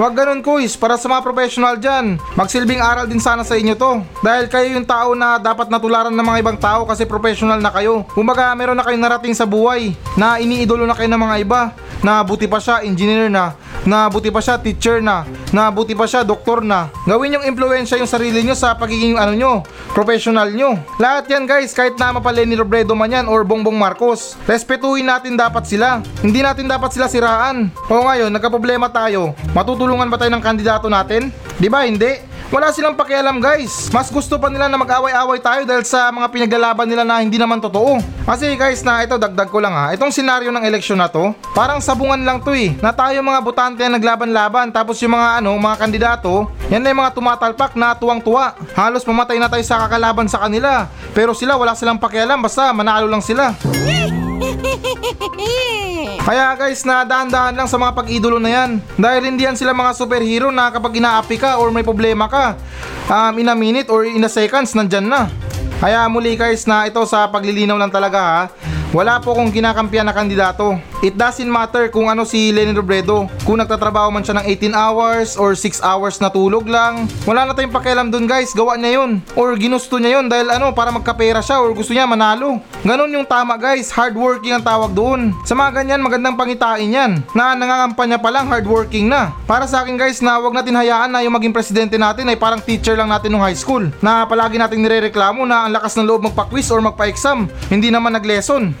[0.00, 2.16] Huwag ganun kuys, para sa mga professional dyan.
[2.32, 4.00] Magsilbing aral din sana sa inyo to.
[4.24, 8.08] Dahil kayo yung tao na dapat natularan ng mga ibang tao kasi professional na kayo.
[8.16, 11.76] Kumbaga meron na kayong narating sa buhay na iniidolo na kayo ng mga iba.
[12.00, 13.52] Na buti pa siya, engineer na.
[13.84, 15.28] Na buti pa siya, teacher na.
[15.52, 16.88] Na buti pa siya, doktor na.
[17.04, 19.52] Gawin yung impluensya yung sarili nyo sa pagiging ano nyo,
[19.92, 20.80] professional nyo.
[20.96, 24.36] Lahat yan guys, kahit na mapalin ni Robredo man yan or Bongbong Marcos.
[24.48, 26.00] Respetuhin natin dapat sila.
[26.24, 27.68] Hindi natin dapat sila siraan.
[27.88, 29.36] O ngayon, nagka-problema tayo.
[29.52, 31.28] Matutulungan ba tayo ng kandidato natin?
[31.60, 32.29] Di ba hindi?
[32.50, 33.86] Wala silang pakialam guys.
[33.94, 37.62] Mas gusto pa nila na mag-away-away tayo dahil sa mga pinaglalaban nila na hindi naman
[37.62, 38.02] totoo.
[38.26, 39.94] Kasi guys na ito dagdag ko lang ha.
[39.94, 42.74] Itong senaryo ng eleksyon na to, parang sabungan lang to eh.
[42.82, 47.06] Na tayo mga botante na naglaban-laban tapos yung mga ano, mga kandidato, yan na yung
[47.06, 48.58] mga tumatalpak na tuwang-tuwa.
[48.74, 50.90] Halos mamatay na tayo sa kakalaban sa kanila.
[51.14, 53.54] Pero sila wala silang pakialam basta manalo lang sila.
[56.20, 58.70] Kaya guys, na dahan-dahan lang sa mga pag-idolo na yan.
[59.00, 62.60] Dahil hindi yan sila mga superhero na kapag inaapi ka or may problema ka,
[63.08, 65.32] um, in a minute or in a seconds, nandyan na.
[65.80, 68.42] Kaya muli guys na ito sa paglilinaw lang talaga ha,
[68.90, 70.78] wala po kong kinakampiyan na kandidato.
[71.00, 73.24] It doesn't matter kung ano si Lenny Robredo.
[73.48, 77.08] Kung nagtatrabaho man siya ng 18 hours or 6 hours na tulog lang.
[77.24, 78.52] Wala na tayong pakialam dun guys.
[78.52, 79.24] Gawa niya yun.
[79.32, 82.60] Or ginusto niya yun dahil ano para magkapera siya or gusto niya manalo.
[82.84, 83.88] Ganon yung tama guys.
[83.88, 85.32] Hardworking ang tawag doon.
[85.48, 87.24] Sa mga ganyan magandang pangitain yan.
[87.32, 89.32] Na nangangampanya pa lang hardworking na.
[89.48, 92.60] Para sa akin guys na wag natin hayaan na yung maging presidente natin ay parang
[92.60, 93.88] teacher lang natin nung high school.
[94.04, 97.48] Na palagi nating nirereklamo na ang lakas ng loob magpa-quiz or magpa-exam.
[97.72, 98.79] Hindi naman nag-lesson.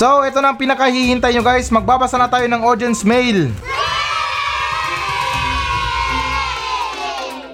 [0.00, 1.68] So, ito na ang pinakahihintay nyo guys.
[1.68, 3.52] Magbabasa na tayo ng audience mail.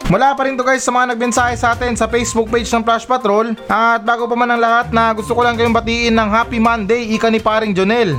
[0.07, 3.03] Mula pa rin to guys sa mga nagbensahe sa atin sa Facebook page ng Flash
[3.03, 3.59] Patrol.
[3.67, 7.11] At bago pa man ang lahat na gusto ko lang kayong batiin ng Happy Monday,
[7.11, 8.15] ika ni paring Jonel.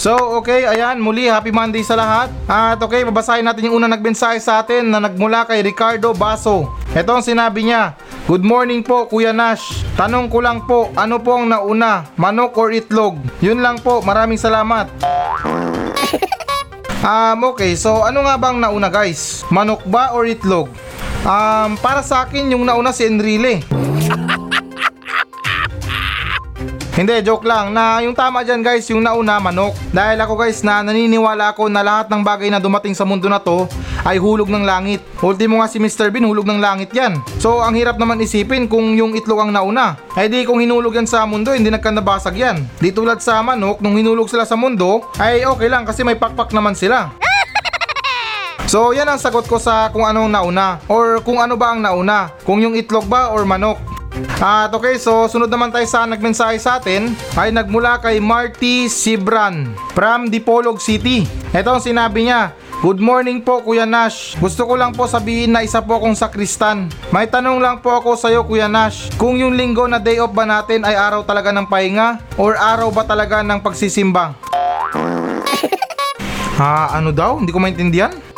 [0.00, 2.32] So, okay, ayan, muli, happy Monday sa lahat.
[2.48, 6.72] At okay, babasahin natin yung unang nagbensahe sa atin na nagmula kay Ricardo Baso.
[6.96, 9.84] Ito ang sinabi niya, Good morning po, Kuya Nash.
[10.00, 13.20] Tanong ko lang po, ano po ang nauna, manok or itlog?
[13.44, 14.88] Yun lang po, maraming salamat.
[17.00, 19.40] Um, okay, so ano nga bang nauna guys?
[19.48, 20.68] Manok ba or itlog?
[21.24, 23.64] Um, para sa akin, yung nauna si Enrile.
[26.90, 27.70] Hindi, joke lang.
[27.70, 29.78] Na yung tama dyan guys, yung nauna, manok.
[29.94, 33.38] Dahil ako guys na naniniwala ako na lahat ng bagay na dumating sa mundo na
[33.38, 33.70] to
[34.02, 34.98] ay hulog ng langit.
[35.22, 36.10] Ultimo nga si Mr.
[36.10, 37.20] Bean, hulog ng langit yan.
[37.38, 40.02] So ang hirap naman isipin kung yung itlog ang nauna.
[40.18, 42.66] Ay di kung hinulog yan sa mundo, hindi nagkanabasag yan.
[42.82, 46.50] Di tulad sa manok, nung hinulog sila sa mundo, ay okay lang kasi may pakpak
[46.50, 47.10] naman sila.
[48.70, 52.30] So yan ang sagot ko sa kung anong nauna or kung ano ba ang nauna,
[52.46, 53.99] kung yung itlog ba or manok.
[54.40, 59.70] At okay, so sunod naman tayo sa nagmensahe sa atin ay nagmula kay Marty Sibran
[59.94, 61.24] from Dipolog City.
[61.54, 64.40] Ito ang sinabi niya, Good morning po Kuya Nash.
[64.40, 66.88] Gusto ko lang po sabihin na isa po akong sakristan.
[67.12, 69.12] May tanong lang po ako sa iyo Kuya Nash.
[69.20, 72.88] Kung yung linggo na day off ba natin ay araw talaga ng pahinga or araw
[72.88, 74.32] ba talaga ng pagsisimba?
[76.56, 77.36] Ha, ano daw?
[77.36, 78.29] Hindi ko maintindihan.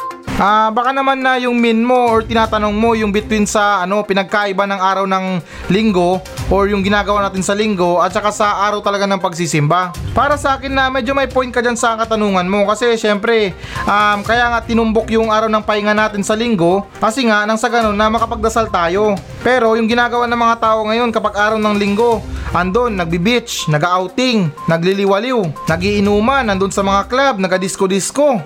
[0.43, 4.67] Ah, baka naman na yung min mo or tinatanong mo yung between sa ano pinagkaiba
[4.67, 5.39] ng araw ng
[5.71, 6.19] linggo
[6.51, 9.95] or yung ginagawa natin sa linggo at saka sa araw talaga ng pagsisimba.
[10.11, 13.55] Para sa akin na medyo may point ka dyan sa katanungan mo kasi syempre
[13.87, 17.71] um, kaya nga tinumbok yung araw ng pahinga natin sa linggo kasi nga nang sa
[17.71, 19.15] ganun na makapagdasal tayo.
[19.47, 22.19] Pero yung ginagawa ng mga tao ngayon kapag araw ng linggo,
[22.51, 28.43] andon, nagbi-beach, nag-outing, nagliliwaliw, nagiinuman, nandun sa mga club, naga-disco-disco.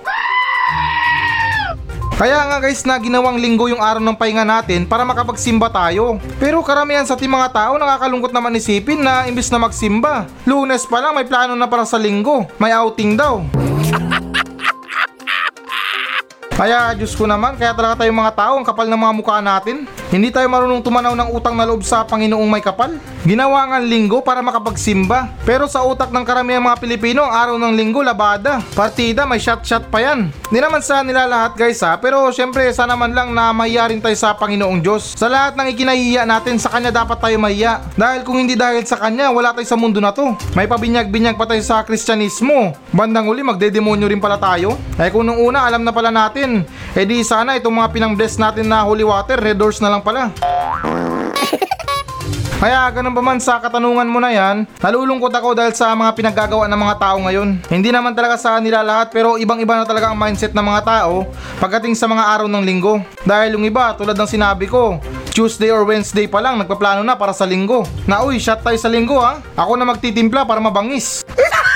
[2.16, 6.16] Kaya nga guys na ginawang linggo yung araw ng pahinga natin para makapagsimba tayo.
[6.40, 11.05] Pero karamihan sa ating mga tao nakakalungkot naman isipin na imbis na magsimba, lunes pa
[11.05, 13.44] lang may plano na para sa linggo, may outing daw.
[16.57, 19.85] Kaya Diyos ko naman, kaya talaga tayong mga tao ang kapal ng mga mukha natin.
[20.06, 22.94] Hindi tayo marunong tumanaw ng utang na loob sa Panginoong may kapal.
[23.26, 25.34] Ginawa nga linggo para makapagsimba.
[25.42, 28.62] Pero sa utak ng karamihan mga Pilipino, araw ng linggo labada.
[28.78, 30.30] Partida, may shot-shot pa yan.
[30.46, 34.14] Hindi naman sa nila lahat guys ha, pero syempre sana man lang na mahiyarin tayo
[34.14, 35.18] sa Panginoong Diyos.
[35.18, 37.82] Sa lahat ng ikinahiya natin, sa Kanya dapat tayo mahiya.
[37.98, 40.38] Dahil kung hindi dahil sa Kanya, wala tayo sa mundo na to.
[40.54, 42.78] May pabinyag-binyag pa tayo sa Kristyanismo.
[42.94, 44.78] Bandang uli, magdedemonyo rin pala tayo.
[45.02, 46.62] Eh kung nung una, alam na pala natin.
[46.94, 50.32] Eh di sana itong mga pinang-bless natin na holy water, red doors na lang pala.
[52.56, 56.64] Kaya ganun pa man sa katanungan mo na yan, nalulungkot ako dahil sa mga pinaggagawa
[56.64, 57.61] ng mga tao ngayon.
[57.68, 60.82] Hindi naman talaga sa nila lahat pero ibang iba na talaga ang mindset ng mga
[60.88, 61.28] tao
[61.61, 63.04] pagdating sa mga araw ng linggo.
[63.28, 64.96] Dahil yung iba tulad ng sinabi ko,
[65.37, 67.85] Tuesday or Wednesday pa lang nagpaplano na para sa linggo.
[68.09, 69.44] Na uy, shot tayo sa linggo ha.
[69.52, 71.20] Ako na magtitimpla para mabangis.